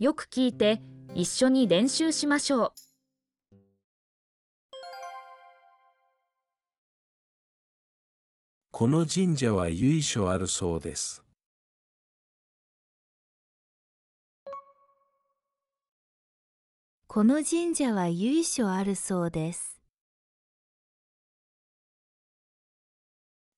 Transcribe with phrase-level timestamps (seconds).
[0.00, 0.82] よく聞いて
[1.14, 2.72] 一緒に練習しましょう。
[8.72, 11.22] この神社は由緒あるそうです。
[17.06, 19.80] この神社は由緒あるそうです。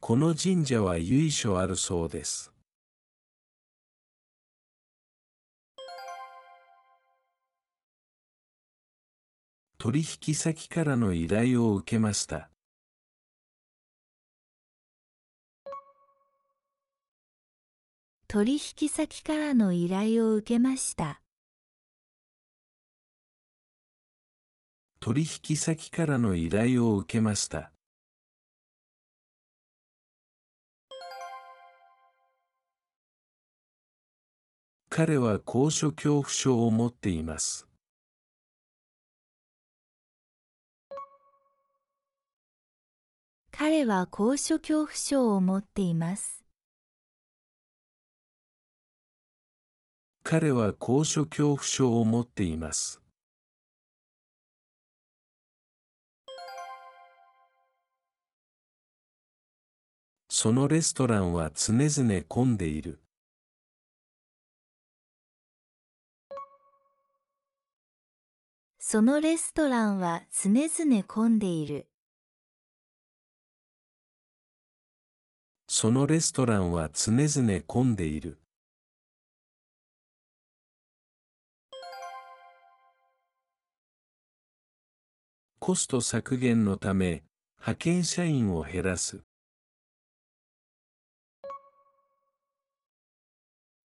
[0.00, 2.51] この神社は由緒あるそうです。
[9.82, 12.50] 取引先からの依頼を受けました。
[18.28, 21.20] 取引先からの依頼を受けました。
[25.00, 27.72] 取引先からの依頼を受けました。
[34.88, 37.71] 彼は高所恐怖症を持っています。
[43.64, 46.42] 彼は高所恐怖症を持っています。
[50.24, 53.00] 彼は高所恐怖症を持っています。
[60.28, 62.98] そのレストランは常々混んでいる。
[68.80, 71.91] そのレストランは常々混んでいる。
[75.74, 78.38] そのレストランは常々混んでいる。
[85.58, 87.24] コスト削減のため、
[87.58, 89.22] 派遣社員を減らす。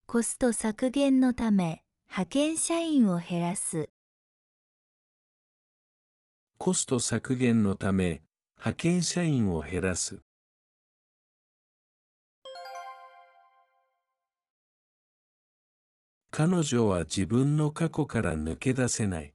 [0.07, 3.89] コスト削減のため、派遣社員を減らす。
[6.57, 8.23] コスト削減のため、
[8.57, 10.26] 派遣社員を減らす。
[16.39, 19.33] 彼女は自分の過去から抜け出せない。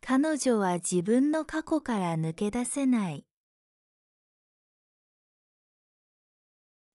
[0.00, 3.26] 彼女は自分の過去から抜け出せない。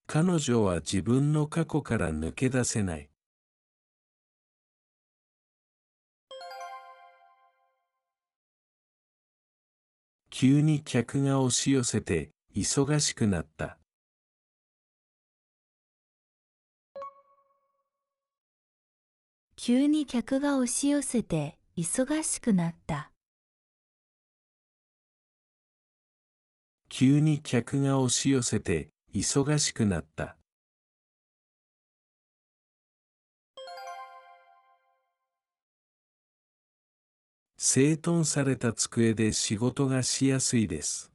[0.08, 3.10] 彼女は自分の過去から抜け出せない。
[10.30, 13.81] 急に客が押し寄せて忙しくなった。
[19.64, 23.12] 急に客が押し寄せて忙しくなった。
[26.90, 30.36] 急に客が押し寄せて忙しくなった。
[37.56, 41.11] 整頓された机で仕事がしやすいです。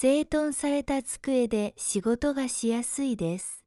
[0.00, 3.64] 整頓された机で仕事がしやすいです。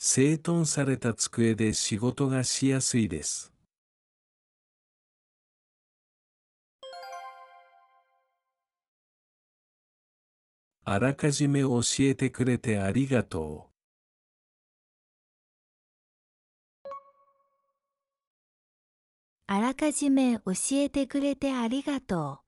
[0.00, 3.52] 整頓された机で仕事がしやすいです。
[10.84, 13.69] あらかじめ教えてくれてありがとう
[19.52, 22.38] あらかじめ教えてくれてありがとう。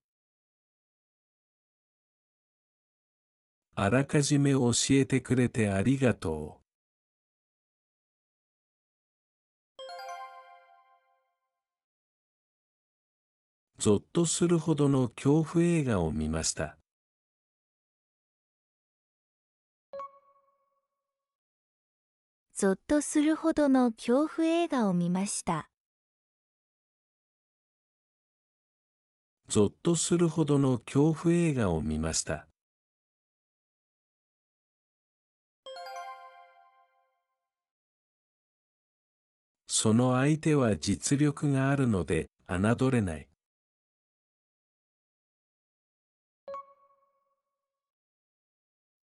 [3.75, 6.63] あらかじめ教えてくれてありがとう。
[13.83, 16.65] ゾッとするほどの恐怖映画を見ました。
[16.65, 16.77] う。
[22.55, 25.72] ゾッとするほどの恐怖映画を見ました。
[29.53, 32.47] ゾッとするほどの恐怖映画を見ました。
[39.67, 43.29] その相手は実力があるので侮れない。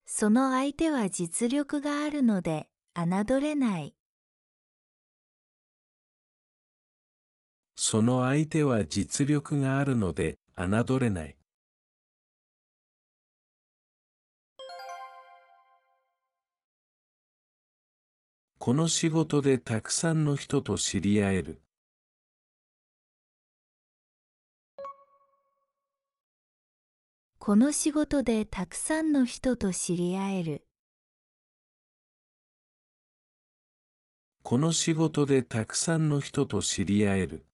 [0.08, 3.94] その相手は実力があるので侮れない。
[7.76, 11.38] その相手は実力があるので侮れない。
[18.58, 21.62] この仕事でたくさんの人と知り合える。
[27.40, 30.66] この仕事でたくさんの人と知り合える。
[34.44, 37.49] この仕事でたくさんの人と知り合える。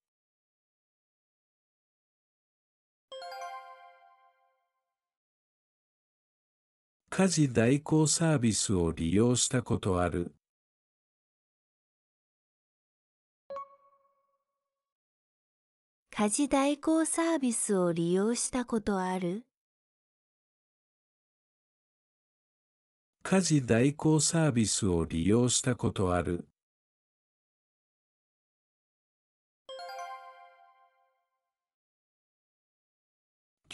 [7.17, 10.35] 家事代行サービスを利用したことある。
[16.11, 19.45] 家事代行サービスを利用したことある？
[23.23, 26.49] 家事代行サービスを利用したことある。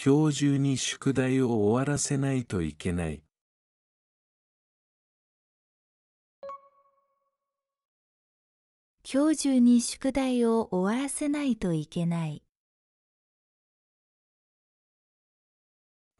[0.05, 3.23] 今日中に宿題を終わらせないといけない。
[9.13, 12.43] 今日中に宿題を終わらせないといけない。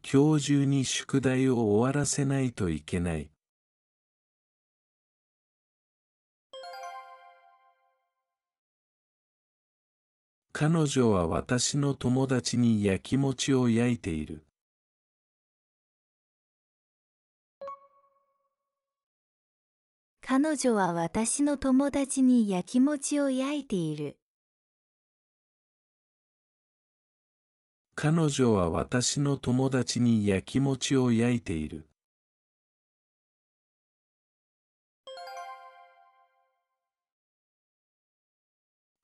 [0.04, 3.30] 今日中に宿題を終わらせないといけない。
[10.52, 14.44] 彼女は私の友達に焼き餅を焼いている。
[20.34, 24.16] 彼女は私の友達に焼き餅を焼いている。
[27.96, 31.86] 彼女は私の友達に焼き餅を焼いている。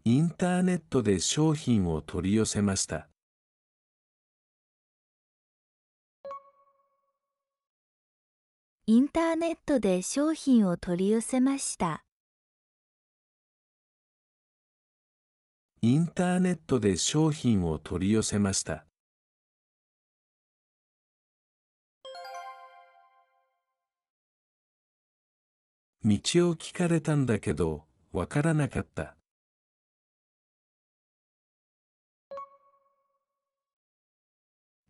[0.05, 3.09] インターネットで商品を取り寄せました。
[8.89, 12.05] インターネットで商品を取り寄せました。
[15.81, 18.85] インターネットで商品を取り寄せました。
[26.05, 26.17] 道を
[26.55, 29.17] 聞かれたんだけど、わからなかった。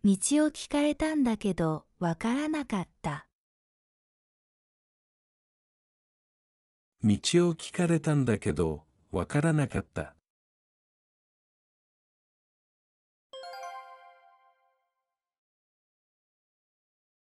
[0.04, 0.16] 道を
[0.52, 3.27] 聞かれたんだけど、わからなかった。
[7.08, 10.14] 道を聞かれたんだけど、わからなかった。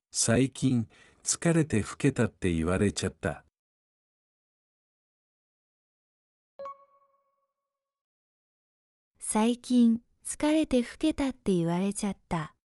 [0.10, 0.88] 最近、
[1.24, 3.46] 疲れて老けたって言われちゃった。
[9.20, 12.56] 最近、疲れて老けたって言われちゃった。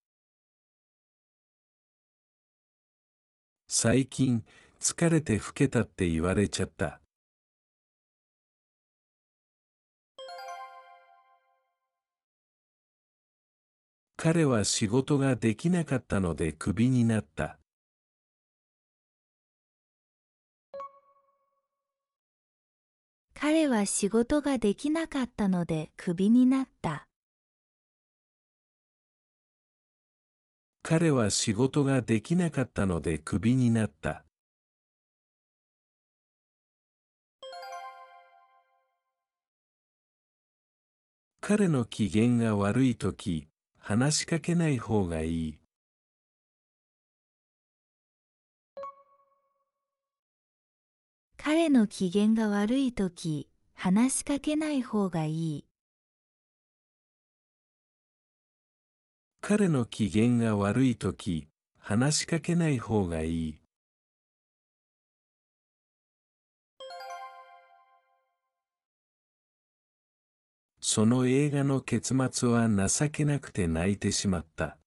[3.67, 4.43] 最近、
[4.79, 7.00] 疲れて老けたって言われちゃった。
[14.23, 17.57] 彼は仕事ができなかったのでクビになった。
[23.33, 27.07] 彼は仕事ができなかったのでクビになった。
[30.83, 34.23] 彼は仕事ができなかったのでクビになった。
[41.39, 43.50] 彼の機嫌が悪いとき、
[43.83, 45.59] 話しかけない方がいい。
[51.35, 55.65] 彼の機嫌が悪いとき、話しかけない方がいい。
[59.41, 61.47] 彼の機嫌が悪いとき、
[61.79, 63.60] 話しかけない方がいい。
[70.83, 74.79] その映画の結末は情けなくて泣いてしまった。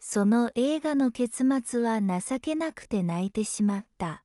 [0.00, 4.24] その映画の結末は情けなくて泣いてしまった。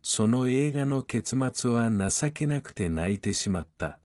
[0.00, 3.98] その映画の結末は情けなくて泣いてしまった。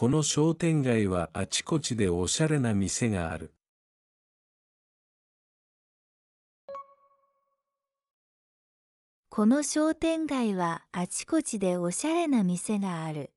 [0.00, 3.52] この商店街はあちこちでおしゃれな店がある。
[9.28, 13.32] この商店街はあちこちでおしゃれな店がある。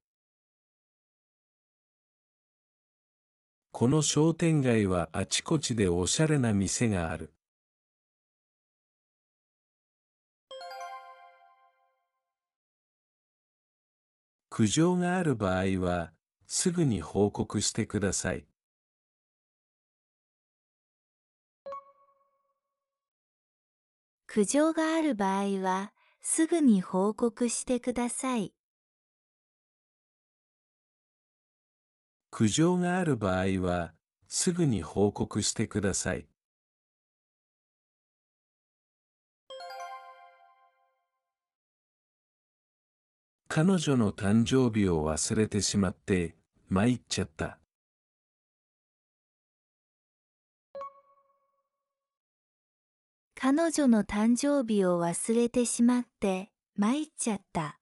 [3.71, 7.33] この商店街はあちこちでおしゃれな店がある。
[14.51, 16.11] 苦情がある場合は、
[16.53, 18.45] すぐに報告してください。
[24.27, 28.53] 苦情がある場合は、すぐに報告してください。
[32.31, 33.93] 苦情がある場合は、
[34.27, 36.27] すぐに報告してください。
[43.47, 46.40] 彼女の誕生日を忘れてしまって、
[46.73, 47.59] 参っちゃった。
[53.35, 57.77] 彼女の誕生日を忘れてしまって、参っちゃった。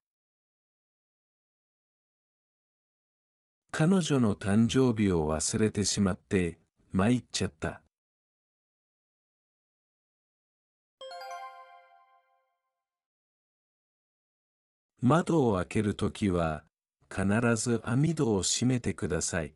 [3.70, 6.58] 彼女の誕生日を忘れてしまって、
[6.92, 7.84] 参っちゃった。
[15.00, 16.64] 窓を開けるときは、
[17.10, 19.56] 必ず網戸を閉めてください。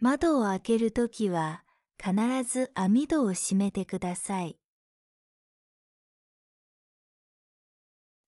[0.00, 1.62] 窓を開けるときは、
[2.02, 2.14] 必
[2.44, 4.58] ず網戸を閉めてください。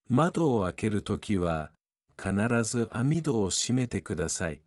[0.07, 1.71] 窓を開けるときは、
[2.17, 4.61] 必ず網戸を閉めてください。